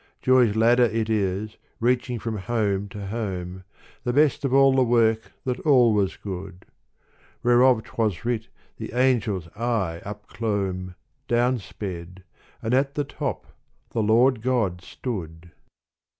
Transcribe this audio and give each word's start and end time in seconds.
Joy's 0.19 0.55
ladder 0.55 0.85
it 0.85 1.11
is, 1.11 1.57
reaching 1.79 2.17
from 2.17 2.39
home 2.39 2.89
to 2.89 3.05
home. 3.05 3.63
The 4.03 4.11
best 4.13 4.43
of 4.43 4.51
all 4.51 4.75
the 4.75 4.81
work 4.81 5.31
that 5.45 5.59
all 5.59 5.93
was 5.93 6.17
good: 6.17 6.65
Whereof 7.43 7.83
't 7.83 7.91
was 7.99 8.25
writ 8.25 8.47
the 8.77 8.93
angels 8.93 9.47
aye 9.55 10.01
upclomb, 10.03 10.95
Down 11.27 11.59
sped, 11.59 12.23
and 12.63 12.73
at 12.73 12.95
the 12.95 13.03
top 13.03 13.45
the 13.91 14.01
Lord 14.01 14.41
God 14.41 14.81
stood. 14.81 15.51